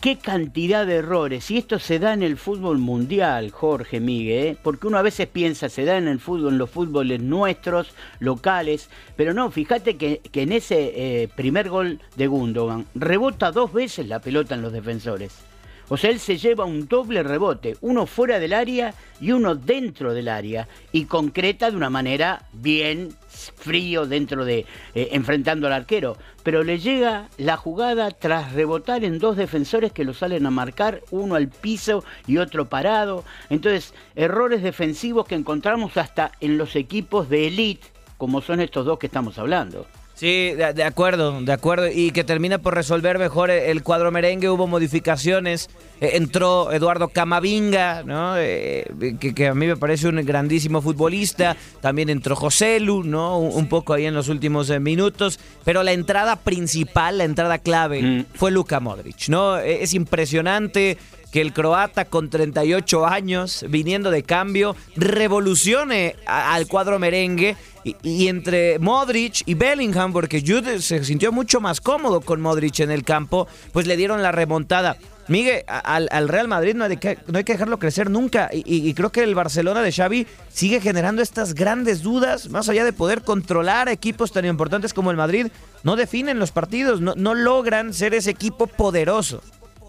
qué 0.00 0.16
cantidad 0.16 0.86
de 0.86 0.96
errores. 0.96 1.50
Y 1.50 1.58
esto 1.58 1.78
se 1.78 1.98
da 1.98 2.12
en 2.12 2.22
el 2.22 2.36
fútbol 2.36 2.78
mundial, 2.78 3.50
Jorge 3.50 4.00
Migue, 4.00 4.48
¿eh? 4.48 4.56
porque 4.62 4.86
uno 4.86 4.98
a 4.98 5.02
veces 5.02 5.28
piensa, 5.28 5.68
se 5.68 5.84
da 5.84 5.98
en 5.98 6.08
el 6.08 6.20
fútbol, 6.20 6.52
en 6.52 6.58
los 6.58 6.70
fútboles 6.70 7.20
nuestros, 7.20 7.92
locales, 8.18 8.88
pero 9.16 9.34
no, 9.34 9.50
fíjate 9.50 9.96
que, 9.96 10.18
que 10.18 10.42
en 10.42 10.52
ese 10.52 10.92
eh, 11.22 11.28
primer 11.28 11.68
gol 11.68 12.00
de 12.16 12.26
Gundogan 12.26 12.86
rebota 12.94 13.52
dos 13.52 13.72
veces 13.72 14.08
la 14.08 14.20
pelota 14.20 14.54
en 14.54 14.62
los 14.62 14.72
defensores. 14.72 15.49
O 15.92 15.96
sea, 15.96 16.10
él 16.10 16.20
se 16.20 16.38
lleva 16.38 16.64
un 16.64 16.86
doble 16.86 17.24
rebote, 17.24 17.76
uno 17.80 18.06
fuera 18.06 18.38
del 18.38 18.52
área 18.52 18.94
y 19.20 19.32
uno 19.32 19.56
dentro 19.56 20.14
del 20.14 20.28
área, 20.28 20.68
y 20.92 21.06
concreta 21.06 21.68
de 21.68 21.76
una 21.76 21.90
manera 21.90 22.46
bien 22.52 23.12
frío 23.28 24.06
dentro 24.06 24.44
de 24.44 24.66
eh, 24.94 25.08
enfrentando 25.10 25.66
al 25.66 25.72
arquero, 25.72 26.16
pero 26.44 26.62
le 26.62 26.78
llega 26.78 27.28
la 27.38 27.56
jugada 27.56 28.12
tras 28.12 28.52
rebotar 28.52 29.02
en 29.02 29.18
dos 29.18 29.36
defensores 29.36 29.90
que 29.90 30.04
lo 30.04 30.14
salen 30.14 30.46
a 30.46 30.50
marcar, 30.50 31.02
uno 31.10 31.34
al 31.34 31.48
piso 31.48 32.04
y 32.24 32.38
otro 32.38 32.68
parado. 32.68 33.24
Entonces, 33.48 33.92
errores 34.14 34.62
defensivos 34.62 35.26
que 35.26 35.34
encontramos 35.34 35.96
hasta 35.96 36.30
en 36.40 36.56
los 36.56 36.76
equipos 36.76 37.28
de 37.28 37.48
elite, 37.48 37.88
como 38.16 38.42
son 38.42 38.60
estos 38.60 38.86
dos 38.86 38.98
que 39.00 39.06
estamos 39.06 39.38
hablando. 39.38 39.86
Sí, 40.20 40.52
de, 40.52 40.74
de 40.74 40.84
acuerdo, 40.84 41.40
de 41.40 41.50
acuerdo. 41.50 41.86
Y 41.90 42.10
que 42.10 42.24
termina 42.24 42.58
por 42.58 42.74
resolver 42.74 43.18
mejor 43.18 43.50
el 43.50 43.82
cuadro 43.82 44.10
merengue. 44.10 44.50
Hubo 44.50 44.66
modificaciones. 44.66 45.70
Eh, 45.98 46.10
entró 46.16 46.70
Eduardo 46.72 47.08
Camavinga, 47.08 48.02
¿no? 48.02 48.34
Eh, 48.36 48.84
que, 49.18 49.34
que 49.34 49.46
a 49.48 49.54
mí 49.54 49.66
me 49.66 49.78
parece 49.78 50.08
un 50.08 50.16
grandísimo 50.16 50.82
futbolista. 50.82 51.56
También 51.80 52.10
entró 52.10 52.36
José 52.36 52.80
Lu, 52.80 53.02
¿no? 53.02 53.38
Un, 53.38 53.56
un 53.56 53.68
poco 53.70 53.94
ahí 53.94 54.04
en 54.04 54.12
los 54.12 54.28
últimos 54.28 54.68
eh, 54.68 54.78
minutos. 54.78 55.40
Pero 55.64 55.82
la 55.82 55.92
entrada 55.92 56.36
principal, 56.36 57.16
la 57.16 57.24
entrada 57.24 57.56
clave, 57.56 58.26
fue 58.34 58.50
Luka 58.50 58.78
Modric, 58.78 59.30
¿no? 59.30 59.56
Eh, 59.58 59.82
Es 59.82 59.94
impresionante 59.94 60.98
que 61.30 61.40
el 61.40 61.52
croata 61.52 62.04
con 62.06 62.28
38 62.30 63.06
años, 63.06 63.64
viniendo 63.68 64.10
de 64.10 64.22
cambio, 64.22 64.74
revolucione 64.96 66.16
al 66.26 66.66
cuadro 66.66 66.98
merengue. 66.98 67.56
Y, 68.02 68.28
entre 68.28 68.78
Modric 68.78 69.42
y 69.46 69.54
Bellingham, 69.54 70.12
porque 70.12 70.42
Jude 70.46 70.82
se 70.82 71.02
sintió 71.02 71.32
mucho 71.32 71.62
más 71.62 71.80
cómodo 71.80 72.20
con 72.20 72.38
Modric 72.40 72.80
en 72.80 72.90
el 72.90 73.04
campo, 73.04 73.48
pues 73.72 73.86
le 73.86 73.96
dieron 73.96 74.22
la 74.22 74.32
remontada. 74.32 74.98
Miguel, 75.28 75.62
al, 75.66 76.08
al 76.12 76.28
Real 76.28 76.46
Madrid 76.46 76.74
no 76.74 76.84
hay, 76.84 76.98
que, 76.98 77.16
no 77.26 77.38
hay 77.38 77.44
que 77.44 77.52
dejarlo 77.52 77.78
crecer 77.78 78.10
nunca. 78.10 78.50
Y, 78.52 78.58
y- 78.66 78.86
y 78.86 78.92
creo 78.92 79.10
que 79.10 79.22
el 79.22 79.34
Barcelona 79.34 79.80
de 79.80 79.92
Xavi 79.92 80.26
sigue 80.52 80.80
generando 80.82 81.22
estas 81.22 81.54
grandes 81.54 82.02
dudas, 82.02 82.50
más 82.50 82.68
allá 82.68 82.84
de 82.84 82.92
poder 82.92 83.22
controlar 83.22 83.88
equipos 83.88 84.30
tan 84.32 84.44
importantes 84.44 84.92
como 84.92 85.10
el 85.10 85.16
Madrid. 85.16 85.46
No 85.82 85.96
definen 85.96 86.38
los 86.38 86.50
partidos, 86.50 87.00
no, 87.00 87.14
no 87.16 87.34
logran 87.34 87.94
ser 87.94 88.12
ese 88.12 88.30
equipo 88.30 88.66
poderoso. 88.66 89.40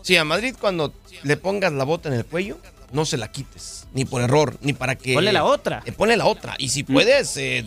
Sí, 0.01 0.17
a 0.17 0.23
Madrid 0.23 0.55
cuando 0.59 0.93
le 1.23 1.37
pongas 1.37 1.71
la 1.73 1.83
bota 1.83 2.09
en 2.09 2.15
el 2.15 2.25
cuello, 2.25 2.57
no 2.91 3.05
se 3.05 3.17
la 3.17 3.31
quites, 3.31 3.87
ni 3.93 4.05
por 4.05 4.21
error, 4.21 4.57
ni 4.61 4.73
para 4.73 4.95
que... 4.95 5.13
Ponle 5.13 5.31
la 5.31 5.43
otra. 5.45 5.81
Eh, 5.85 5.91
ponle 5.91 6.17
la 6.17 6.25
otra. 6.25 6.55
Y 6.57 6.69
si 6.69 6.83
puedes, 6.83 7.37
eh, 7.37 7.65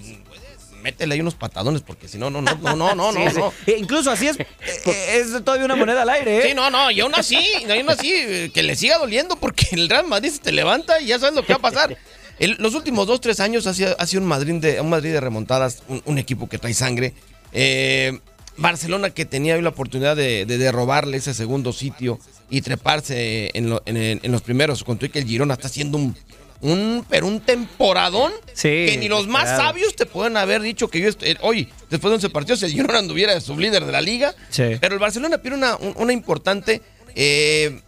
métele 0.82 1.14
ahí 1.14 1.20
unos 1.20 1.34
patadones, 1.34 1.80
porque 1.80 2.08
si 2.08 2.18
no, 2.18 2.28
no, 2.28 2.42
no, 2.42 2.54
no, 2.56 2.76
no, 2.76 2.94
no, 2.94 3.12
Sí, 3.30 3.36
no. 3.38 3.52
sí. 3.64 3.74
Incluso 3.78 4.10
así 4.10 4.26
es, 4.28 4.38
eh, 4.38 4.46
es 4.86 5.30
todavía 5.44 5.64
una 5.64 5.76
moneda 5.76 6.02
al 6.02 6.10
aire, 6.10 6.38
¿eh? 6.38 6.48
Sí, 6.48 6.54
no, 6.54 6.68
no, 6.70 6.90
y 6.90 7.00
aún 7.00 7.14
así, 7.14 7.38
y 7.66 7.70
aún 7.70 7.88
así, 7.88 8.12
eh, 8.14 8.50
que 8.52 8.62
le 8.62 8.76
siga 8.76 8.98
doliendo 8.98 9.36
porque 9.36 9.66
el 9.72 9.88
Real 9.88 10.06
Madrid 10.06 10.30
se 10.30 10.40
te 10.40 10.52
levanta 10.52 11.00
y 11.00 11.06
ya 11.06 11.18
sabes 11.18 11.34
lo 11.34 11.42
que 11.46 11.52
va 11.54 11.58
a 11.58 11.62
pasar. 11.62 11.96
El- 12.38 12.56
los 12.58 12.74
últimos 12.74 13.06
dos, 13.06 13.20
tres 13.20 13.38
años 13.40 13.66
ha 13.66 13.72
sido, 13.74 13.96
ha 13.98 14.06
sido 14.06 14.20
un, 14.20 14.28
Madrid 14.28 14.54
de, 14.56 14.80
un 14.80 14.90
Madrid 14.90 15.12
de 15.12 15.20
remontadas, 15.20 15.84
un, 15.88 16.02
un 16.04 16.18
equipo 16.18 16.48
que 16.48 16.58
trae 16.58 16.74
sangre. 16.74 17.14
Eh, 17.52 18.18
Barcelona 18.56 19.10
que 19.10 19.24
tenía 19.24 19.54
hoy 19.56 19.62
la 19.62 19.70
oportunidad 19.70 20.16
de, 20.16 20.46
de- 20.46 20.58
de 20.58 20.72
robarle 20.72 21.16
ese 21.16 21.34
segundo 21.34 21.72
sitio 21.72 22.18
y 22.50 22.60
treparse 22.62 23.50
en, 23.54 23.70
lo- 23.70 23.82
en- 23.86 24.20
los 24.30 24.42
primeros, 24.42 24.84
con 24.84 24.98
todo 24.98 25.10
que 25.10 25.18
el 25.18 25.26
Girona 25.26 25.54
está 25.54 25.66
haciendo 25.68 25.98
un, 25.98 26.16
un, 26.60 27.04
pero 27.08 27.26
un 27.26 27.40
temporadón 27.40 28.32
que 28.60 28.96
ni 28.98 29.08
los 29.08 29.26
más 29.26 29.44
claro. 29.44 29.62
sabios 29.64 29.96
te 29.96 30.06
pueden 30.06 30.36
haber 30.36 30.62
dicho 30.62 30.88
que 30.88 31.00
yo 31.00 31.08
est- 31.08 31.22
eh, 31.22 31.36
hoy, 31.40 31.68
después 31.90 32.10
de 32.10 32.14
11 32.16 32.30
partidos, 32.30 32.62
el 32.62 32.72
Girona 32.72 32.98
anduviera 33.00 33.34
de 33.34 33.40
sublíder 33.40 33.84
de 33.84 33.92
la 33.92 34.00
liga. 34.00 34.34
Sí. 34.50 34.62
Pero 34.80 34.94
el 34.94 35.00
Barcelona 35.00 35.38
pierde 35.38 35.58
una, 35.58 35.76
un- 35.76 35.94
una 35.96 36.12
importante 36.12 36.80
eh, 37.16 37.80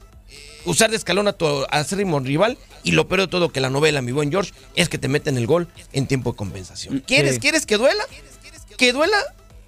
usar 0.65 0.91
de 0.91 0.97
escalón 0.97 1.29
a 1.29 1.33
tu 1.33 1.47
acérrimo 1.71 2.19
rival. 2.21 2.59
Y 2.83 2.93
lo 2.93 3.09
peor 3.09 3.23
de 3.23 3.27
todo, 3.29 3.51
que 3.51 3.61
la 3.61 3.69
novela, 3.71 4.01
mi 4.03 4.13
buen 4.13 4.31
George, 4.31 4.53
es 4.77 4.89
que 4.89 4.99
te 4.99 5.09
meten 5.09 5.37
el 5.37 5.47
gol 5.47 5.67
en 5.93 6.07
tiempo 6.07 6.33
de 6.33 6.37
compensación. 6.37 7.01
¿Quieres, 7.07 7.35
Sí. 7.35 7.41
¿Quieres 7.41 7.67
que 7.67 7.79
duela? 7.79 8.05
Que 8.77 8.93
duela 8.93 9.17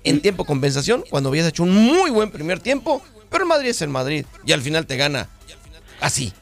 en 0.05 0.21
tiempo 0.21 0.45
compensación 0.45 1.05
cuando 1.11 1.29
habías 1.29 1.47
hecho 1.47 1.63
un 1.63 1.75
muy 1.75 2.11
buen 2.11 2.31
primer 2.31 2.61
tiempo. 2.61 3.03
Pero 3.31 3.45
el 3.45 3.49
Madrid 3.49 3.71
es 3.71 3.83
el 3.83 3.91
Madrid. 3.91 4.25
Y 4.47 4.53
al 4.53 4.63
final 4.63 4.87
te 4.87 4.97
gana 4.97 5.29
así. 6.01 6.33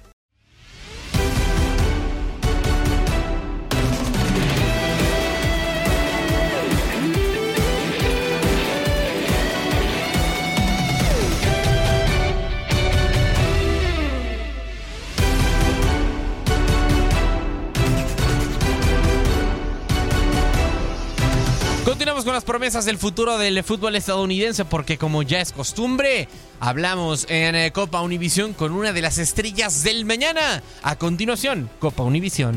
Promesas 22.66 22.85
del 22.85 22.99
futuro 22.99 23.38
del 23.38 23.62
fútbol 23.62 23.94
estadounidense 23.94 24.64
porque 24.64 24.99
como 24.99 25.23
ya 25.23 25.40
es 25.40 25.52
costumbre, 25.52 26.26
hablamos 26.58 27.25
en 27.30 27.54
eh, 27.54 27.70
Copa 27.70 28.00
Univisión 28.00 28.54
con 28.54 28.73
una 28.73 28.92
de 28.92 29.02
las 29.02 29.18
estrellas 29.18 29.85
del 29.85 30.04
mañana. 30.04 30.64
A 30.82 30.96
continuación, 30.96 31.70
Copa 31.78 32.02
Univisión. 32.02 32.56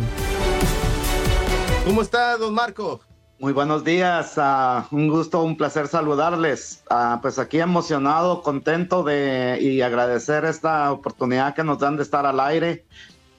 ¿Cómo 1.85 2.01
está, 2.01 2.37
don 2.37 2.55
Marco? 2.55 3.01
Muy 3.37 3.53
buenos 3.53 3.83
días, 3.83 4.33
ah, 4.37 4.87
un 4.89 5.09
gusto, 5.09 5.43
un 5.43 5.55
placer 5.55 5.87
saludarles. 5.87 6.81
Ah, 6.89 7.19
pues 7.21 7.37
aquí 7.37 7.59
emocionado, 7.59 8.41
contento 8.41 9.03
de 9.03 9.59
y 9.61 9.81
agradecer 9.81 10.43
esta 10.43 10.91
oportunidad 10.91 11.53
que 11.53 11.63
nos 11.63 11.77
dan 11.77 11.97
de 11.97 12.01
estar 12.01 12.25
al 12.25 12.39
aire 12.39 12.83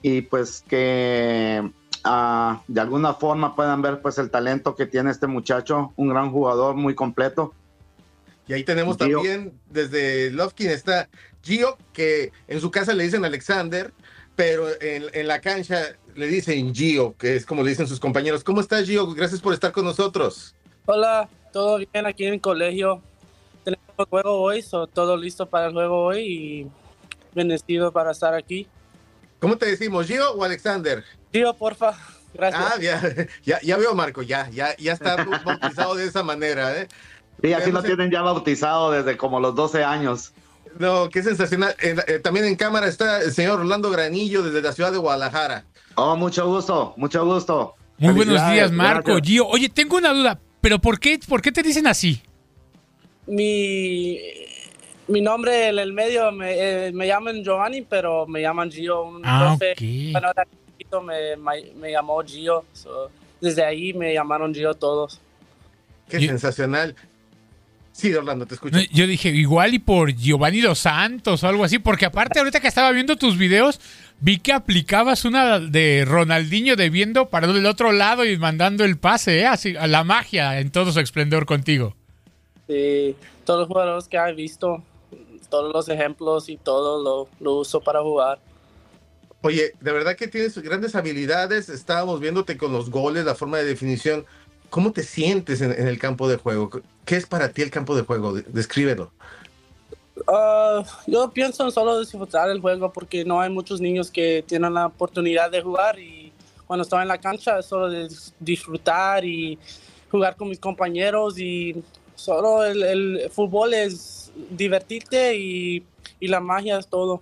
y 0.01 0.21
pues 0.21 0.63
que 0.69 1.69
ah, 2.03 2.61
de 2.67 2.81
alguna 2.81 3.13
forma 3.13 3.55
puedan 3.55 3.81
ver 3.81 4.01
pues 4.01 4.17
el 4.17 4.29
talento 4.29 4.75
que 4.75 4.85
tiene 4.85 5.11
este 5.11 5.27
muchacho, 5.27 5.93
un 5.95 6.09
gran 6.09 6.31
jugador 6.31 6.75
muy 6.75 6.95
completo. 6.95 7.53
Y 8.47 8.53
ahí 8.53 8.63
tenemos 8.63 8.97
Gio. 8.97 9.17
también 9.17 9.53
desde 9.69 10.31
Lovkin 10.31 10.69
está 10.69 11.09
Gio, 11.43 11.77
que 11.93 12.31
en 12.47 12.59
su 12.59 12.71
casa 12.71 12.93
le 12.93 13.03
dicen 13.03 13.23
Alexander, 13.23 13.93
pero 14.35 14.67
en, 14.81 15.05
en 15.13 15.27
la 15.27 15.39
cancha 15.39 15.95
le 16.15 16.27
dicen 16.27 16.73
Gio, 16.73 17.15
que 17.17 17.35
es 17.35 17.45
como 17.45 17.63
le 17.63 17.69
dicen 17.69 17.87
sus 17.87 17.99
compañeros. 17.99 18.43
¿Cómo 18.43 18.61
estás, 18.61 18.85
Gio? 18.85 19.13
Gracias 19.13 19.41
por 19.41 19.53
estar 19.53 19.71
con 19.71 19.85
nosotros. 19.85 20.55
Hola, 20.85 21.29
todo 21.53 21.77
bien 21.77 22.05
aquí 22.05 22.25
en 22.25 22.33
el 22.33 22.41
colegio. 22.41 23.01
Tenemos 23.63 23.85
juego 24.09 24.41
hoy, 24.41 24.61
so, 24.61 24.87
todo 24.87 25.15
listo 25.15 25.45
para 25.45 25.67
el 25.67 25.73
juego 25.73 26.05
hoy 26.05 26.19
y 26.19 26.67
bendecido 27.33 27.91
para 27.91 28.11
estar 28.11 28.33
aquí. 28.33 28.67
¿Cómo 29.41 29.57
te 29.57 29.65
decimos, 29.65 30.05
Gio 30.05 30.33
o 30.33 30.43
Alexander? 30.43 31.03
Gio, 31.33 31.51
porfa. 31.55 31.97
Gracias. 32.33 32.63
Ah, 32.63 32.79
ya, 32.79 33.27
ya, 33.43 33.59
ya 33.61 33.77
veo, 33.77 33.95
Marco, 33.95 34.21
ya, 34.21 34.47
ya, 34.51 34.77
ya 34.77 34.93
está 34.93 35.15
bautizado 35.45 35.95
de 35.95 36.05
esa 36.05 36.21
manera, 36.21 36.79
¿eh? 36.79 36.87
Sí, 37.41 37.49
no 37.49 37.71
lo 37.71 37.83
tienen 37.83 38.11
ya 38.11 38.21
bautizado 38.21 38.91
desde 38.91 39.17
como 39.17 39.39
los 39.39 39.55
12 39.55 39.83
años. 39.83 40.31
No, 40.77 41.09
qué 41.09 41.23
sensacional. 41.23 41.75
Eh, 41.81 41.95
eh, 42.07 42.19
también 42.19 42.45
en 42.45 42.55
cámara 42.55 42.87
está 42.87 43.21
el 43.21 43.33
señor 43.33 43.59
Orlando 43.59 43.89
Granillo 43.89 44.43
desde 44.43 44.61
la 44.61 44.73
ciudad 44.73 44.91
de 44.91 44.99
Guadalajara. 44.99 45.65
Oh, 45.95 46.15
mucho 46.15 46.45
gusto, 46.47 46.93
mucho 46.97 47.25
gusto. 47.25 47.73
Muy 47.97 48.13
buenos 48.13 48.47
días, 48.51 48.71
Marco, 48.71 49.13
gracias. 49.13 49.27
Gio. 49.27 49.47
Oye, 49.47 49.69
tengo 49.69 49.97
una 49.97 50.13
duda, 50.13 50.39
pero 50.61 50.77
¿por 50.77 50.99
qué, 50.99 51.19
por 51.27 51.41
qué 51.41 51.51
te 51.51 51.63
dicen 51.63 51.87
así? 51.87 52.21
Mi, 53.25 54.19
mi 55.11 55.21
nombre 55.21 55.67
en 55.69 55.79
el 55.79 55.93
medio 55.93 56.31
me, 56.31 56.87
eh, 56.87 56.91
me 56.91 57.07
llaman 57.07 57.43
Giovanni, 57.43 57.81
pero 57.81 58.25
me 58.27 58.41
llaman 58.41 58.71
Gio. 58.71 59.03
Un 59.03 59.21
Ah, 59.25 59.55
profe 59.57 59.73
ok. 59.73 60.11
cuando 60.11 60.31
era 60.31 60.47
chiquito 60.71 61.01
me, 61.01 61.35
me, 61.37 61.71
me 61.75 61.91
llamó 61.91 62.21
Gio. 62.23 62.65
so, 62.73 63.09
desde 63.39 63.63
ahí 63.65 63.93
me 63.93 64.13
llamaron 64.13 64.53
Gio 64.53 64.73
todos. 64.73 65.19
Qué 66.09 66.19
Yo- 66.21 66.27
sensacional. 66.29 66.95
Sí, 67.93 68.13
Orlando, 68.15 68.45
te 68.45 68.55
escucho. 68.55 68.77
Yo 68.93 69.05
dije, 69.05 69.29
igual 69.29 69.73
y 69.73 69.79
por 69.79 70.13
Giovanni 70.13 70.61
Dos 70.61 70.79
Santos 70.79 71.43
o 71.43 71.47
algo 71.47 71.65
así, 71.65 71.77
porque 71.77 72.05
aparte 72.05 72.39
ahorita 72.39 72.59
que 72.61 72.67
estaba 72.69 72.91
viendo 72.91 73.17
tus 73.17 73.37
videos, 73.37 73.79
vi 74.21 74.39
que 74.39 74.53
aplicabas 74.53 75.25
una 75.25 75.59
de 75.59 76.05
Ronaldinho 76.07 76.75
de 76.77 76.89
viendo 76.89 77.27
para 77.29 77.47
el 77.47 77.65
otro 77.65 77.91
lado 77.91 78.23
y 78.25 78.37
mandando 78.37 78.85
el 78.85 78.97
pase, 78.97 79.41
¿eh? 79.41 79.45
Así, 79.45 79.75
a 79.75 79.87
la 79.87 80.03
magia 80.05 80.59
en 80.61 80.71
todo 80.71 80.91
su 80.93 80.99
esplendor 81.01 81.45
contigo. 81.45 81.95
Sí, 82.67 83.13
todos 83.45 83.59
los 83.61 83.67
jugadores 83.67 84.07
que 84.07 84.17
he 84.17 84.33
visto, 84.33 84.81
todos 85.49 85.71
los 85.73 85.89
ejemplos 85.89 86.49
y 86.49 86.57
todo 86.57 87.01
lo, 87.03 87.29
lo 87.39 87.55
uso 87.57 87.81
para 87.81 88.01
jugar. 88.01 88.39
Oye, 89.41 89.73
de 89.79 89.91
verdad 89.91 90.15
que 90.15 90.27
tienes 90.27 90.57
grandes 90.59 90.95
habilidades. 90.95 91.69
Estábamos 91.69 92.19
viéndote 92.19 92.57
con 92.57 92.71
los 92.71 92.89
goles, 92.89 93.25
la 93.25 93.35
forma 93.35 93.57
de 93.57 93.65
definición. 93.65 94.25
¿Cómo 94.69 94.91
te 94.91 95.03
sientes 95.03 95.61
en, 95.61 95.71
en 95.71 95.87
el 95.87 95.97
campo 95.99 96.29
de 96.29 96.37
juego? 96.37 96.69
¿Qué 97.05 97.15
es 97.15 97.25
para 97.25 97.49
ti 97.49 97.61
el 97.61 97.71
campo 97.71 97.95
de 97.95 98.03
juego? 98.03 98.33
De- 98.33 98.43
Descríbelo. 98.43 99.11
Ah, 100.27 100.83
yo 101.07 101.31
pienso 101.31 101.63
en 101.65 101.71
solo 101.71 101.99
disfrutar 101.99 102.49
el 102.49 102.61
juego 102.61 102.91
porque 102.93 103.25
no 103.25 103.41
hay 103.41 103.49
muchos 103.49 103.81
niños 103.81 104.11
que 104.11 104.43
tienen 104.45 104.73
la 104.73 104.87
oportunidad 104.87 105.49
de 105.49 105.61
jugar 105.61 105.97
y 105.97 106.31
cuando 106.67 106.83
estoy 106.83 107.01
en 107.01 107.07
la 107.07 107.17
cancha 107.17 107.59
es 107.59 107.65
solo 107.65 107.89
de 107.89 108.07
disfrutar 108.39 109.25
y 109.25 109.57
jugar 110.11 110.35
con 110.35 110.49
mis 110.49 110.59
compañeros 110.59 111.39
y 111.39 111.81
solo 112.15 112.63
el, 112.63 112.83
el 112.83 113.29
fútbol 113.31 113.73
es 113.73 114.20
divertirte 114.51 115.35
y, 115.35 115.85
y 116.19 116.27
la 116.27 116.39
magia 116.39 116.77
es 116.77 116.87
todo. 116.87 117.21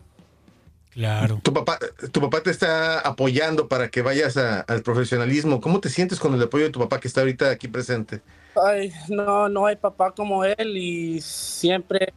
Claro. 0.91 1.39
Tu 1.43 1.53
papá, 1.53 1.77
tu 2.11 2.19
papá 2.19 2.41
te 2.41 2.49
está 2.49 2.99
apoyando 2.99 3.67
para 3.67 3.89
que 3.89 4.01
vayas 4.01 4.37
a- 4.37 4.61
al 4.61 4.81
profesionalismo. 4.81 5.61
¿Cómo 5.61 5.79
te 5.79 5.89
sientes 5.89 6.19
con 6.19 6.33
el 6.33 6.41
apoyo 6.41 6.65
de 6.65 6.71
tu 6.71 6.79
papá 6.79 6.99
que 6.99 7.07
está 7.07 7.21
ahorita 7.21 7.51
aquí 7.51 7.67
presente? 7.67 8.21
Ay, 8.55 8.91
no, 9.07 9.47
no 9.47 9.65
hay 9.67 9.75
papá 9.75 10.11
como 10.11 10.43
él 10.43 10.75
y 10.75 11.21
siempre 11.21 12.11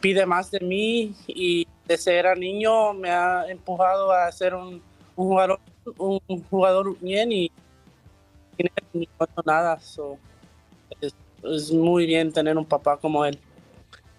pide 0.00 0.26
más 0.26 0.50
de 0.50 0.60
mí 0.60 1.14
y 1.26 1.66
desde 1.86 2.18
era 2.18 2.34
niño 2.34 2.92
me 2.92 3.10
ha 3.10 3.48
empujado 3.48 4.12
a 4.12 4.30
ser 4.30 4.54
un, 4.54 4.74
un 5.16 5.28
jugador 5.28 5.58
un 5.96 6.20
jugador 6.50 6.96
bien 7.00 7.32
y 7.32 7.50
sin 8.56 8.68
él 8.92 9.08
no 9.18 9.42
nada. 9.46 9.80
so, 9.80 10.18
es, 11.00 11.14
es 11.42 11.72
muy 11.72 12.06
bien 12.06 12.32
tener 12.32 12.56
un 12.58 12.66
papá 12.66 12.98
como 12.98 13.24
él. 13.24 13.38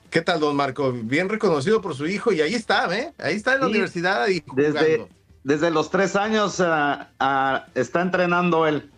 ¿Qué 0.10 0.22
tal, 0.22 0.40
don 0.40 0.56
Marco? 0.56 0.92
Bien 0.92 1.30
reconocido 1.30 1.82
por 1.82 1.96
su 1.96 2.08
hijo 2.08 2.32
y 2.34 2.42
ahí 2.42 2.54
está, 2.56 2.88
¿eh? 2.98 3.14
Ahí 3.20 3.36
está 3.36 3.54
en 3.56 3.60
la 3.62 3.66
Sí, 3.68 3.72
universidad 3.72 4.28
y 4.28 4.44
Desde, 4.56 4.80
jugando. 4.96 5.10
desde 5.44 5.72
los 5.72 5.92
tres 5.92 6.16
años 6.16 6.60
ah, 6.60 7.10
ah, 7.20 7.66
está 7.76 8.02
entrenando 8.02 8.66
él. 8.68 8.90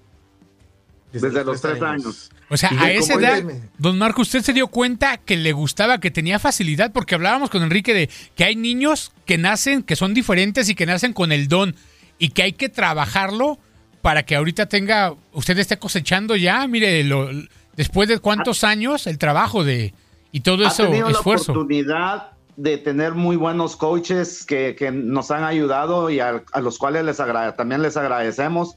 Desde, 1.12 1.44
los 1.44 1.60
tres 1.60 1.82
años. 1.82 2.32
O 2.50 2.56
sea, 2.56 2.70
Y 2.72 2.78
a 2.78 2.92
esa 2.94 3.16
edad, 3.16 3.44
don 3.78 3.98
Marco, 3.98 4.22
usted 4.22 4.42
se 4.42 4.54
dio 4.54 4.68
cuenta 4.68 5.18
que 5.18 5.36
le 5.36 5.52
gustaba, 5.52 6.00
que 6.00 6.10
tenía 6.10 6.40
facilidad, 6.40 6.94
porque 6.94 7.16
hablábamos 7.16 7.50
con 7.50 7.64
Enrique 7.64 7.94
de 7.94 8.10
que 8.36 8.46
hay 8.46 8.56
niños 8.56 9.12
que 9.26 9.38
nacen, 9.38 9.84
que 9.84 9.98
son 9.98 10.14
diferentes 10.14 10.70
y 10.70 10.76
que 10.76 10.86
nacen 10.86 11.12
con 11.12 11.34
el 11.34 11.50
don 11.50 11.76
y 12.18 12.30
que 12.30 12.44
hay 12.44 12.54
que 12.54 12.70
trabajarlo 12.70 13.60
para 14.02 14.24
que 14.24 14.38
ahorita 14.38 14.68
tenga, 14.68 15.14
usted 15.34 15.58
esté 15.60 15.78
cosechando 15.78 16.38
ya, 16.38 16.66
mire, 16.68 17.04
lo- 17.04 17.30
después 17.76 18.08
de 18.08 18.20
cuántos 18.20 18.64
años 18.64 19.06
el 19.08 19.18
trabajo 19.18 19.66
de 19.66 19.94
y 20.32 20.40
todo 20.42 20.66
ha 20.66 20.70
eso 20.70 20.84
tenido 20.86 21.10
la 21.10 21.18
esfuerzo. 21.18 21.52
oportunidad 21.52 22.32
de 22.58 22.78
tener 22.78 23.14
muy 23.14 23.36
buenos 23.38 23.76
coaches 23.76 24.46
que, 24.46 24.76
que 24.76 24.92
nos 24.92 25.32
han 25.32 25.44
ayudado 25.44 26.10
y 26.10 26.20
a, 26.20 26.44
a 26.52 26.62
los 26.62 26.78
cuales 26.78 27.06
les 27.06 27.20
agrade- 27.20 27.56
también 27.56 27.82
les 27.82 27.98
agradecemos. 27.98 28.76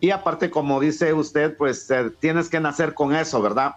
Y 0.00 0.10
aparte, 0.10 0.50
como 0.50 0.80
dice 0.80 1.12
usted, 1.12 1.56
pues 1.56 1.90
eh, 1.90 2.10
tienes 2.20 2.48
que 2.48 2.58
nacer 2.60 2.94
con 2.94 3.14
eso, 3.14 3.40
¿verdad? 3.42 3.74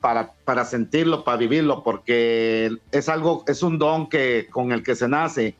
Para, 0.00 0.32
para 0.44 0.64
sentirlo, 0.64 1.24
para 1.24 1.36
vivirlo, 1.36 1.82
porque 1.82 2.70
es 2.92 3.08
algo, 3.08 3.44
es 3.46 3.62
un 3.62 3.78
don 3.78 4.08
que, 4.08 4.46
con 4.50 4.72
el 4.72 4.82
que 4.82 4.94
se 4.96 5.08
nace. 5.08 5.56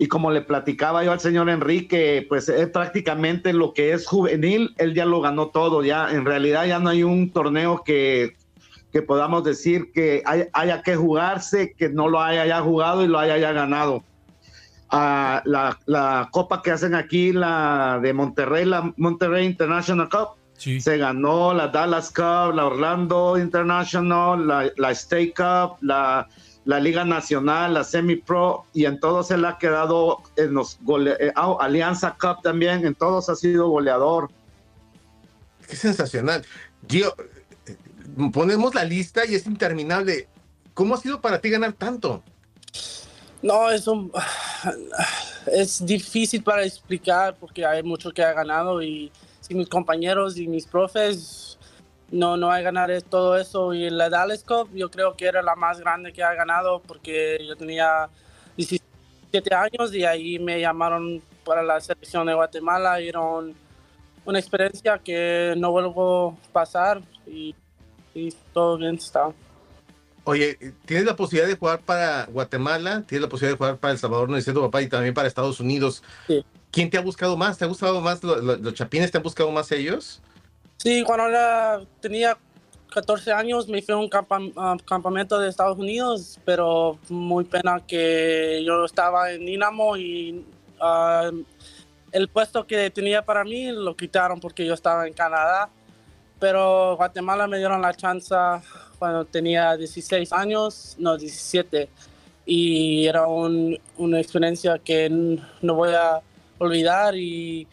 Y 0.00 0.06
como 0.06 0.30
le 0.30 0.42
platicaba 0.42 1.02
yo 1.02 1.10
al 1.10 1.18
señor 1.18 1.48
Enrique, 1.48 2.24
pues 2.28 2.48
es 2.48 2.68
prácticamente 2.68 3.52
lo 3.52 3.72
que 3.72 3.92
es 3.92 4.06
juvenil, 4.06 4.74
él 4.78 4.94
ya 4.94 5.04
lo 5.04 5.20
ganó 5.20 5.48
todo, 5.48 5.82
ya 5.82 6.10
en 6.12 6.24
realidad 6.24 6.66
ya 6.66 6.78
no 6.78 6.90
hay 6.90 7.02
un 7.02 7.30
torneo 7.32 7.82
que, 7.84 8.36
que 8.98 9.02
podamos 9.02 9.44
decir 9.44 9.92
que 9.92 10.22
hay- 10.26 10.48
haya 10.52 10.82
que 10.82 10.96
jugarse, 10.96 11.72
que 11.78 11.88
no 11.88 12.08
lo 12.08 12.20
haya 12.20 12.44
ya 12.46 12.60
jugado 12.62 13.04
y 13.04 13.06
lo 13.06 13.18
haya 13.20 13.38
ya 13.38 13.52
ganado. 13.52 14.02
Ah, 14.90 15.40
la, 15.44 15.78
la 15.86 16.28
copa 16.32 16.62
que 16.62 16.72
hacen 16.72 16.96
aquí, 16.96 17.32
la 17.32 18.00
de 18.02 18.12
Monterrey, 18.12 18.64
la 18.64 18.92
Monterrey 18.96 19.46
International 19.46 20.08
Cup, 20.08 20.30
se 20.80 20.98
ganó 20.98 21.54
la 21.54 21.68
Dallas 21.68 22.08
Cup, 22.10 22.54
la 22.56 22.66
Orlando 22.66 23.38
International, 23.38 24.44
la, 24.44 24.68
la 24.76 24.90
State 24.90 25.32
Cup, 25.36 25.76
la, 25.82 26.26
la 26.64 26.80
Liga 26.80 27.04
Nacional, 27.04 27.74
la 27.74 27.84
Semi 27.84 28.16
Pro, 28.16 28.64
y 28.74 28.84
en 28.86 28.98
todos 28.98 29.30
él 29.30 29.44
ha 29.44 29.58
quedado 29.58 30.22
en 30.36 30.54
los 30.54 30.80
gole- 30.80 31.16
eh, 31.20 31.32
ah, 31.36 31.54
Alianza 31.60 32.16
Cup 32.20 32.42
también, 32.42 32.84
en 32.84 32.96
todos 32.96 33.28
ha 33.28 33.36
sido 33.36 33.68
goleador. 33.68 34.28
Qué 35.68 35.76
sensacional. 35.76 36.44
Gio, 36.88 37.14
ponemos 38.32 38.74
la 38.74 38.84
lista 38.84 39.24
y 39.26 39.34
es 39.34 39.46
interminable. 39.46 40.28
¿Cómo 40.74 40.94
ha 40.94 40.98
sido 40.98 41.20
para 41.20 41.40
ti 41.40 41.50
ganar 41.50 41.72
tanto? 41.72 42.22
No, 43.42 43.70
es 43.70 43.86
un 43.86 44.10
es 45.52 45.84
difícil 45.84 46.42
para 46.42 46.64
explicar 46.64 47.36
porque 47.38 47.64
hay 47.64 47.82
mucho 47.82 48.10
que 48.10 48.22
ha 48.22 48.32
ganado 48.32 48.82
y 48.82 49.10
si 49.40 49.54
mis 49.54 49.68
compañeros 49.68 50.36
y 50.36 50.46
mis 50.48 50.66
profes 50.66 51.58
no 52.10 52.36
no 52.36 52.50
hay 52.50 52.62
ganar 52.64 52.90
todo 53.02 53.36
eso 53.36 53.72
y 53.74 53.88
la 53.90 54.10
Dallas 54.10 54.42
Cup 54.42 54.68
yo 54.74 54.90
creo 54.90 55.14
que 55.14 55.26
era 55.26 55.42
la 55.42 55.54
más 55.54 55.78
grande 55.80 56.12
que 56.12 56.22
ha 56.22 56.34
ganado 56.34 56.80
porque 56.80 57.38
yo 57.46 57.56
tenía 57.56 58.08
17 58.56 59.54
años 59.54 59.94
y 59.94 60.04
ahí 60.04 60.38
me 60.38 60.60
llamaron 60.60 61.22
para 61.44 61.62
la 61.62 61.80
selección 61.80 62.26
de 62.26 62.34
Guatemala 62.34 62.98
era 62.98 63.20
un- 63.20 63.54
una 64.24 64.38
experiencia 64.38 64.98
que 64.98 65.54
no 65.56 65.70
vuelvo 65.70 66.36
a 66.50 66.52
pasar 66.52 67.00
y, 67.26 67.54
y 68.14 68.32
todo 68.52 68.76
bien 68.78 68.96
está. 68.96 69.30
Oye, 70.24 70.58
tienes 70.84 71.06
la 71.06 71.16
posibilidad 71.16 71.48
de 71.48 71.56
jugar 71.56 71.80
para 71.80 72.26
Guatemala, 72.26 73.02
tienes 73.06 73.22
la 73.22 73.28
posibilidad 73.28 73.54
de 73.54 73.58
jugar 73.58 73.76
para 73.78 73.92
El 73.92 73.98
Salvador, 73.98 74.28
no 74.28 74.36
dice 74.36 74.52
tu 74.52 74.60
papá, 74.60 74.82
y 74.82 74.88
también 74.88 75.14
para 75.14 75.26
Estados 75.26 75.58
Unidos. 75.60 76.02
¿Quién 76.70 76.90
te 76.90 76.98
ha 76.98 77.00
buscado 77.00 77.34
más? 77.36 77.56
¿Te 77.56 77.64
ha 77.64 77.68
gustado 77.68 78.00
más? 78.02 78.22
lo- 78.22 78.36
lo- 78.36 78.56
¿Los, 78.56 78.74
chapines 78.74 79.10
te 79.10 79.16
han 79.16 79.22
buscado 79.22 79.50
más 79.50 79.72
ellos? 79.72 80.20
Sí, 80.76 81.02
cuando 81.02 81.28
era- 81.28 81.80
tenía 82.00 82.36
14 82.92 83.32
años 83.32 83.68
me 83.68 83.80
fui 83.80 83.94
a 83.94 83.96
un 83.98 84.08
campa- 84.10 84.52
ah, 84.56 84.76
campamento 84.84 85.38
de 85.38 85.48
Estados 85.48 85.78
Unidos, 85.78 86.38
pero 86.44 86.98
muy 87.08 87.44
pena 87.44 87.80
que 87.86 88.62
yo 88.66 88.84
estaba 88.84 89.32
en 89.32 89.46
Dinamo 89.46 89.96
y 89.96 90.44
ah, 90.80 91.30
el 92.12 92.28
puesto 92.28 92.66
que 92.66 92.90
tenía 92.90 93.24
para 93.24 93.44
mí 93.44 93.70
lo 93.72 93.96
quitaron 93.96 94.40
porque 94.40 94.66
yo 94.66 94.74
estaba 94.74 95.06
en 95.06 95.14
Canadá. 95.14 95.70
Pero 96.40 96.96
Guatemala 96.96 97.46
me 97.46 97.58
dieron 97.58 97.82
la 97.82 97.94
chance 97.94 98.34
cuando 98.98 99.24
tenía 99.24 99.76
16 99.76 100.32
años, 100.32 100.94
no 100.98 101.16
17. 101.16 101.88
Y 102.46 103.06
era 103.06 103.26
un- 103.26 103.78
una 103.96 104.20
experiencia 104.20 104.78
que 104.78 105.08
no 105.10 105.74
voy 105.74 105.90
a 105.94 106.20
olvidar 106.58 107.14
y 107.16 107.66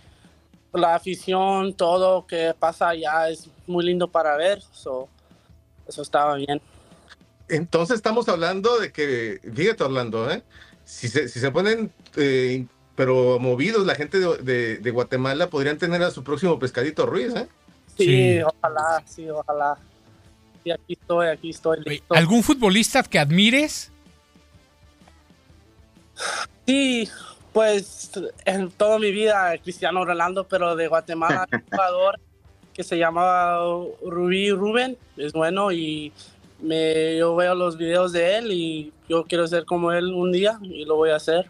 la 0.73 0.95
afición, 0.95 1.73
todo 1.73 2.25
que 2.27 2.53
pasa 2.57 2.89
allá 2.89 3.29
es 3.29 3.49
muy 3.67 3.85
lindo 3.85 4.07
para 4.09 4.35
ver. 4.35 4.61
so, 4.73 5.07
eso 5.87 6.01
estaba 6.01 6.35
bien. 6.35 6.61
Entonces 7.47 7.95
estamos 7.95 8.27
hablando 8.27 8.79
de 8.79 8.91
que, 8.91 9.39
fíjate 9.53 9.83
Orlando, 9.83 10.29
¿eh? 10.31 10.43
si, 10.83 11.07
se, 11.07 11.27
si 11.29 11.39
se 11.39 11.51
ponen, 11.51 11.91
eh, 12.17 12.65
pero 12.95 13.37
movidos 13.39 13.85
la 13.85 13.95
gente 13.95 14.19
de, 14.19 14.37
de- 14.37 14.77
de 14.79 14.91
Guatemala, 14.91 15.49
podrían 15.49 15.77
tener 15.77 16.01
a 16.03 16.11
su 16.11 16.23
próximo 16.23 16.57
pescadito 16.59 17.05
Ruiz. 17.05 17.33
¿eh? 17.35 17.47
Sí, 17.97 18.39
ojalá, 18.41 19.03
sí, 19.05 19.29
ojalá. 19.29 19.77
Y 20.63 20.71
aquí 20.71 20.93
estoy, 20.93 21.27
aquí 21.27 21.49
estoy. 21.51 21.79
listo. 21.85 22.13
¿Algún 22.15 22.43
futbolista 22.43 23.03
que 23.03 23.19
admires? 23.19 23.91
Sí, 26.65 27.07
pues 27.53 28.11
en 28.45 28.71
toda 28.71 28.99
mi 28.99 29.11
vida 29.11 29.57
Cristiano 29.59 30.03
Ronaldo, 30.03 30.47
pero 30.47 30.75
de 30.75 30.87
Guatemala, 30.87 31.47
un 31.51 31.63
jugador 31.71 32.19
que 32.73 32.83
se 32.83 32.97
llamaba 32.97 33.59
Rubí 34.03 34.51
Rubén, 34.51 34.97
es 35.15 35.31
bueno 35.31 35.71
y 35.71 36.11
me, 36.61 37.17
yo 37.17 37.35
veo 37.35 37.55
los 37.55 37.77
videos 37.77 38.11
de 38.11 38.37
él 38.37 38.51
y 38.51 38.93
yo 39.07 39.23
quiero 39.25 39.47
ser 39.47 39.65
como 39.65 39.91
él 39.91 40.13
un 40.13 40.31
día 40.31 40.59
y 40.61 40.83
lo 40.85 40.95
voy 40.95 41.11
a 41.11 41.15
hacer. 41.15 41.49